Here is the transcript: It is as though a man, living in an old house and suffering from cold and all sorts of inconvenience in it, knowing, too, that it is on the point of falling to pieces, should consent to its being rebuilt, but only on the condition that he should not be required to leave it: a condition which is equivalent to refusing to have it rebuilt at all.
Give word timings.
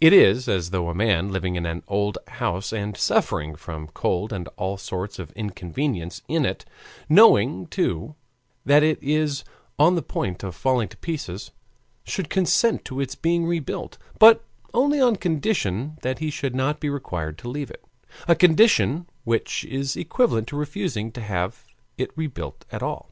It 0.00 0.14
is 0.14 0.48
as 0.48 0.70
though 0.70 0.88
a 0.88 0.94
man, 0.94 1.30
living 1.30 1.56
in 1.56 1.66
an 1.66 1.82
old 1.86 2.16
house 2.26 2.72
and 2.72 2.96
suffering 2.96 3.54
from 3.54 3.88
cold 3.88 4.32
and 4.32 4.48
all 4.56 4.78
sorts 4.78 5.18
of 5.18 5.30
inconvenience 5.32 6.22
in 6.26 6.46
it, 6.46 6.64
knowing, 7.06 7.66
too, 7.66 8.14
that 8.64 8.82
it 8.82 8.98
is 9.02 9.44
on 9.78 9.94
the 9.94 10.00
point 10.00 10.42
of 10.42 10.54
falling 10.54 10.88
to 10.88 10.96
pieces, 10.96 11.50
should 12.02 12.30
consent 12.30 12.82
to 12.86 12.98
its 12.98 13.14
being 13.14 13.44
rebuilt, 13.44 13.98
but 14.18 14.42
only 14.72 15.02
on 15.02 15.12
the 15.12 15.18
condition 15.18 15.98
that 16.00 16.18
he 16.18 16.30
should 16.30 16.54
not 16.56 16.80
be 16.80 16.88
required 16.88 17.36
to 17.36 17.50
leave 17.50 17.70
it: 17.70 17.84
a 18.26 18.34
condition 18.34 19.06
which 19.24 19.66
is 19.66 19.96
equivalent 19.96 20.48
to 20.48 20.56
refusing 20.56 21.12
to 21.12 21.20
have 21.20 21.66
it 21.98 22.08
rebuilt 22.16 22.64
at 22.72 22.82
all. 22.82 23.10